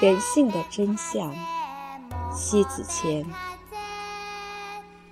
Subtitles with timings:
[0.00, 1.34] 人性的真相。
[2.32, 3.26] 西子谦，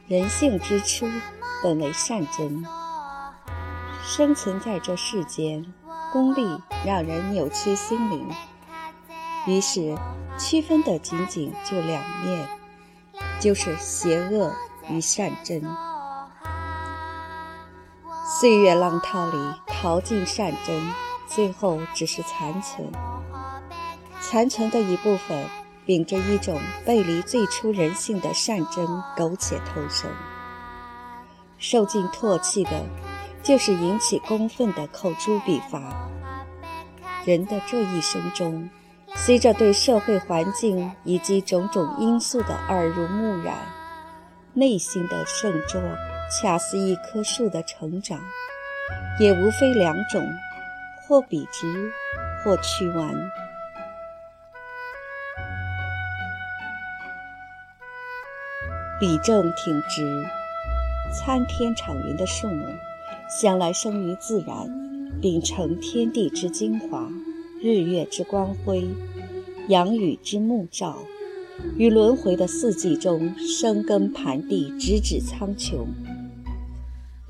[0.06, 1.06] 人性之初
[1.62, 2.64] 本为善真，
[4.02, 5.74] 生存在这世间，
[6.12, 8.30] 功利让人扭曲心灵，
[9.46, 9.98] 于是
[10.38, 12.48] 区分的仅仅就两面，
[13.40, 14.54] 就是邪恶
[14.88, 15.60] 与善真。
[18.24, 20.92] 岁月浪涛里淘尽善真，
[21.26, 22.90] 最后只是残存。
[24.30, 25.42] 残存的一部分，
[25.86, 30.10] 秉着一种背离最初人性的善真，苟且偷生。
[31.56, 32.84] 受尽唾弃的，
[33.42, 36.10] 就是引起公愤的口诛笔伐。
[37.24, 38.68] 人的这一生中，
[39.16, 43.56] 随着对社会环境以及种种因素的耳濡目染，
[44.52, 45.80] 内心的圣拙。
[46.30, 48.20] 恰似一棵树的成长，
[49.18, 50.22] 也无非两种：
[51.00, 51.90] 或笔直，
[52.44, 53.14] 或曲弯。
[59.00, 60.24] 笔正挺直，
[61.12, 62.64] 参天长云的树木，
[63.30, 64.68] 向来生于自然，
[65.20, 67.08] 秉承天地之精华、
[67.60, 68.88] 日月之光辉、
[69.68, 70.98] 阳雨之沐照，
[71.76, 75.86] 于轮回的四季中生根盘地，直指苍穹。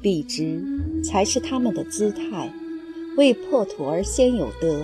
[0.01, 0.63] 笔直
[1.05, 2.51] 才是他们的姿态，
[3.19, 4.81] 为破土而先有德；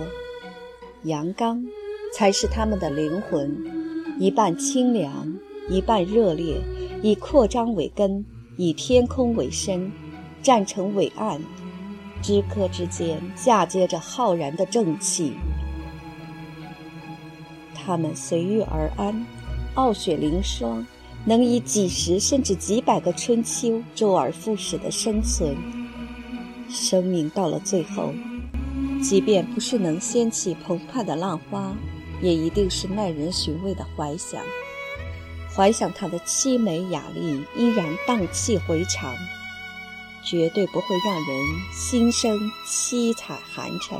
[1.05, 1.65] 阳刚
[2.13, 3.57] 才是他们的灵魂，
[4.19, 5.33] 一半清凉，
[5.69, 6.61] 一半热烈，
[7.01, 8.25] 以扩张为根，
[8.57, 9.91] 以天空为身，
[10.41, 11.41] 站成伟岸，
[12.21, 15.33] 枝柯之间嫁接着浩然的正气。
[17.73, 19.25] 他们随遇而安，
[19.75, 20.85] 傲雪凌霜。
[21.27, 25.57] 能以几十甚至几百个春秋周而复始的生存，
[26.69, 28.13] 生命到了最后，
[29.01, 31.75] 即便不是能掀起澎湃的浪花，
[32.21, 34.39] 也一定是耐人寻味的怀想。
[35.55, 39.15] 怀想它的凄美雅丽依然荡气回肠，
[40.21, 41.25] 绝对不会让人
[41.71, 43.97] 心生凄惨寒碜。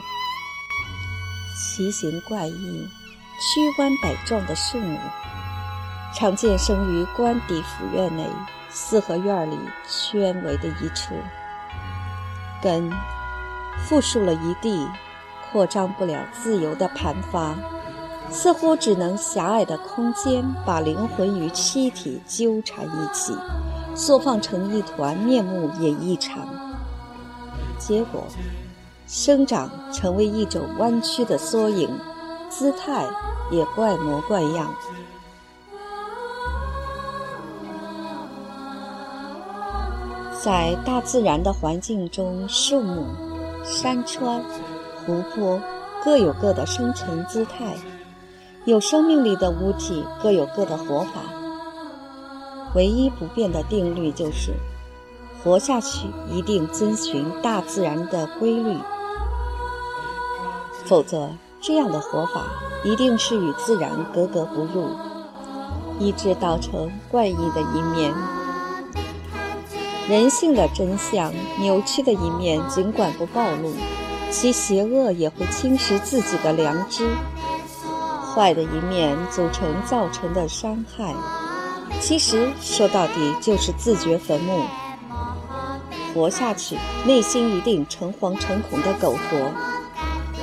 [1.55, 2.88] 奇形怪异、
[3.39, 4.99] 曲弯百状的树木。
[6.13, 8.25] 常见生于官邸府院内
[8.69, 11.13] 四合院里圈围的一处，
[12.61, 12.91] 根
[13.79, 14.87] 复述了一地，
[15.51, 17.55] 扩张不了自由的盘发，
[18.30, 23.34] 似乎只能狭隘的空间把灵魂与躯体纠缠一起，
[23.96, 26.47] 缩放成一团，面目也异常。
[27.78, 28.24] 结果，
[29.08, 31.90] 生长成为一种弯曲的缩影，
[32.50, 33.06] 姿态
[33.52, 34.74] 也怪模怪样。
[40.44, 43.08] 在大自然的环境中，树木、
[43.64, 44.44] 山川、
[45.06, 45.59] 湖泊
[46.03, 47.75] 各有各的生存姿态，
[48.66, 51.22] 有生命力的物体各有各的活法。
[52.74, 54.53] 唯一不变的定律就是，
[55.44, 58.76] 活下去一定遵循大自然的规律，
[60.84, 61.30] 否则
[61.62, 62.42] 这样的活法
[62.84, 64.90] 一定是与自然格格不入，
[66.00, 68.14] 以致造成怪异的一面。
[70.09, 73.74] 人性的真相、扭曲的一面，尽管不暴露，
[74.32, 77.08] 其邪恶也会侵蚀自己的良知。
[78.35, 81.16] 坏的一面组成造成的伤害，
[82.01, 84.62] 其实说到底就是自掘坟墓。
[86.13, 89.51] 活下去，内心一定诚惶诚恐的苟活。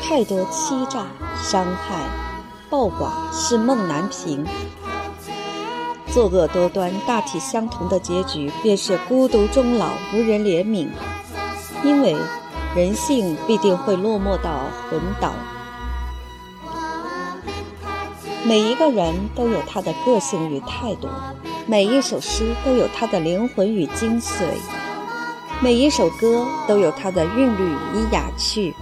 [0.03, 1.07] 太多欺诈、
[1.43, 2.03] 伤害、
[2.71, 4.47] 暴寡，是梦难平。
[6.09, 10.89] 作恶多端、大体相同的结局，便是孤独终老、无人怜悯。
[11.83, 12.17] 因为
[12.75, 14.61] 人性必定会落寞到
[14.91, 15.33] 魂倒。
[18.45, 21.09] 每一个人都有他的个性与态度，
[21.67, 24.45] 每一首诗都有他的灵魂与精髓，
[25.61, 28.75] 每一首歌都有它的韵律与雅趣。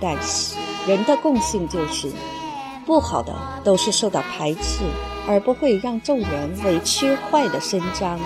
[0.00, 0.56] 但是
[0.86, 2.10] 人的共性就是，
[2.84, 4.84] 不好的都是受到排斥。
[5.28, 8.16] 而不会让众人委屈坏的伸张，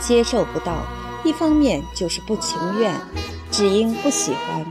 [0.00, 0.78] 接受不到，
[1.24, 2.98] 一方面就是不情愿，
[3.50, 4.64] 只因不喜欢；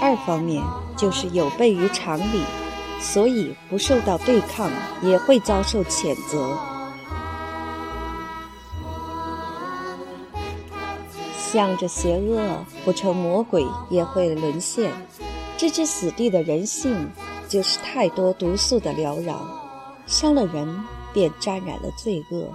[0.00, 0.64] 二方面
[0.96, 2.42] 就是有悖于常理，
[3.00, 4.70] 所以不受到对抗
[5.02, 6.58] 也会遭受谴责。
[11.36, 14.90] 向着邪恶，不成魔鬼也会沦陷。
[15.58, 17.10] 置之死地的人性，
[17.48, 19.38] 就是太多毒素的缭绕。
[20.06, 22.48] 伤了人，便沾染了罪恶。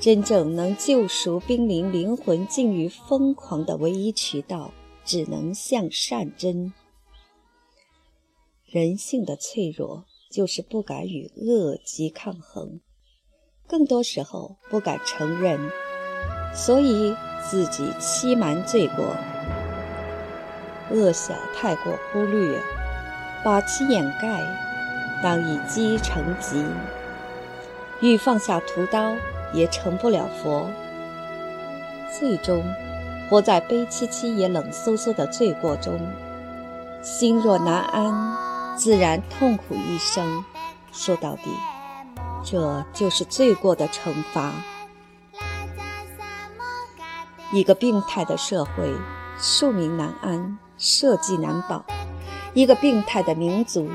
[0.00, 4.70] 真正能救赎濒临灵魂境于疯狂的唯一渠道，
[5.04, 6.72] 只能向善真。
[8.72, 12.78] 人性的脆弱就是不敢与恶极抗衡，
[13.66, 15.58] 更多时候不敢承认，
[16.54, 17.12] 所以
[17.42, 19.16] 自己欺瞒罪过，
[20.92, 22.60] 恶小太过忽略，
[23.44, 24.40] 把其掩盖，
[25.20, 26.64] 当以积成疾，
[28.00, 29.16] 欲放下屠刀
[29.52, 30.70] 也成不了佛，
[32.16, 32.62] 最终
[33.28, 35.98] 活在悲戚戚也冷飕飕的罪过中。
[37.02, 38.49] 心若难安，
[38.80, 40.42] 自然痛苦一生。
[40.90, 41.50] 说到底，
[42.42, 44.54] 这就是罪过的惩罚。
[47.52, 48.90] 一个病态的社会，
[49.38, 51.84] 庶民难安，社稷难保；
[52.54, 53.90] 一个病态的民族，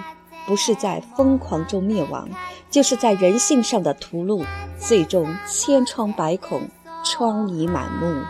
[0.46, 2.30] 不是在疯狂中灭亡，
[2.70, 4.46] 就是在人性上的屠戮，
[4.78, 6.70] 最终千疮百孔，
[7.04, 8.22] 疮痍满目。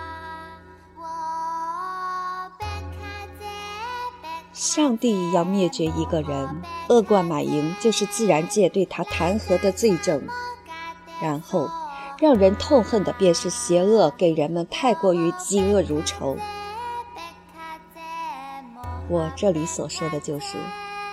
[4.66, 10.28] 上帝要灭绝一个人，恶贯满盈就是自然界对他弹劾的罪证。
[11.22, 11.70] 然后，
[12.20, 16.36] 让人痛恨的便是邪恶给人们太过于嫉恶如仇。
[19.08, 20.58] 我这里所说的就是，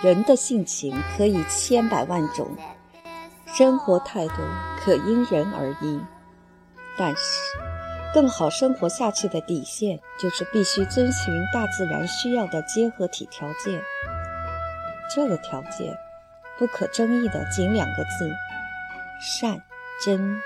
[0.01, 2.47] 人的性情可以千百万种，
[3.45, 4.33] 生活态度
[4.83, 6.01] 可因人而异，
[6.97, 7.72] 但是。
[8.13, 13.81] 更好生活下去的底线，就是必须遵循大自然需要的结合体条件。
[15.15, 15.97] 这个条件，
[16.59, 18.31] 不可争议的仅两个字：
[19.19, 19.59] 善
[20.05, 20.39] 真。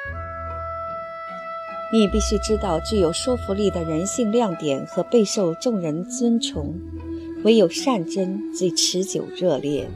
[1.92, 6.74] 你必须知道具有说服力的人性亮点和备受众人尊崇，
[7.44, 9.90] 唯有善真最持久热烈。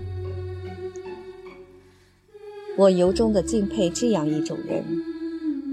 [2.78, 4.84] 我由衷的敬佩这样一种人，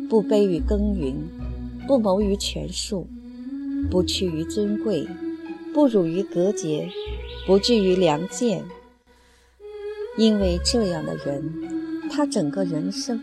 [0.09, 1.17] 不卑于耕耘。
[1.88, 3.08] 不谋于权术，
[3.90, 5.08] 不屈于尊贵，
[5.73, 6.87] 不辱于格节，
[7.46, 8.62] 不惧于良贱。
[10.19, 11.43] 因为这样的人，
[12.11, 13.19] 他整个人生，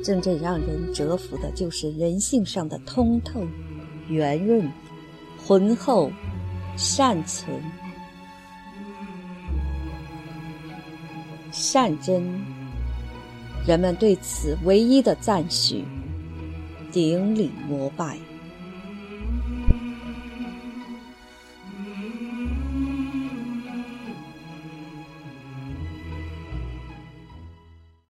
[0.00, 3.44] 真正让人折服的，就是人性上的通透、
[4.08, 4.70] 圆润、
[5.36, 6.12] 浑厚、
[6.76, 7.50] 善存、
[11.50, 12.22] 善真。
[13.66, 15.84] 人们对此唯一的赞许。
[16.90, 18.27] 顶礼膜拜。